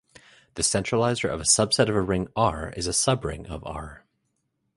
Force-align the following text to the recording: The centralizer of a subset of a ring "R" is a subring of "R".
The 0.55 0.63
centralizer 0.63 1.29
of 1.31 1.41
a 1.41 1.43
subset 1.43 1.87
of 1.87 1.93
a 1.95 2.01
ring 2.01 2.27
"R" 2.35 2.73
is 2.75 2.87
a 2.87 2.91
subring 2.91 3.45
of 3.45 3.61
"R". 3.63 4.03